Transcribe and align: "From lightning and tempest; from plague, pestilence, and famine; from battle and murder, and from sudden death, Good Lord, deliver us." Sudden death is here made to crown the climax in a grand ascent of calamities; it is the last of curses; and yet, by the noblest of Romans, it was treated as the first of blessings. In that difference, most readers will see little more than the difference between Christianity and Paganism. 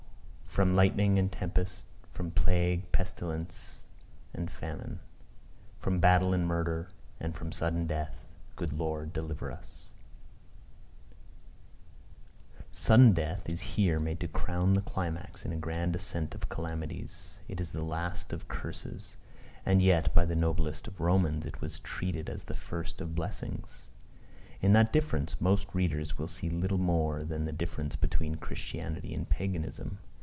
"From 0.51 0.75
lightning 0.75 1.17
and 1.17 1.31
tempest; 1.31 1.85
from 2.11 2.31
plague, 2.31 2.91
pestilence, 2.91 3.83
and 4.33 4.51
famine; 4.51 4.99
from 5.79 6.01
battle 6.01 6.33
and 6.33 6.45
murder, 6.45 6.89
and 7.21 7.33
from 7.33 7.53
sudden 7.53 7.87
death, 7.87 8.27
Good 8.57 8.73
Lord, 8.73 9.13
deliver 9.13 9.49
us." 9.49 9.91
Sudden 12.69 13.13
death 13.13 13.47
is 13.47 13.61
here 13.61 13.97
made 13.97 14.19
to 14.19 14.27
crown 14.27 14.73
the 14.73 14.81
climax 14.81 15.45
in 15.45 15.53
a 15.53 15.57
grand 15.57 15.95
ascent 15.95 16.35
of 16.35 16.49
calamities; 16.49 17.39
it 17.47 17.61
is 17.61 17.71
the 17.71 17.81
last 17.81 18.33
of 18.33 18.49
curses; 18.49 19.15
and 19.65 19.81
yet, 19.81 20.13
by 20.13 20.25
the 20.25 20.35
noblest 20.35 20.85
of 20.85 20.99
Romans, 20.99 21.45
it 21.45 21.61
was 21.61 21.79
treated 21.79 22.29
as 22.29 22.43
the 22.43 22.55
first 22.55 22.99
of 22.99 23.15
blessings. 23.15 23.87
In 24.61 24.73
that 24.73 24.91
difference, 24.91 25.39
most 25.39 25.73
readers 25.73 26.17
will 26.17 26.27
see 26.27 26.49
little 26.49 26.77
more 26.77 27.23
than 27.23 27.45
the 27.45 27.53
difference 27.53 27.95
between 27.95 28.35
Christianity 28.35 29.13
and 29.13 29.29
Paganism. 29.29 29.99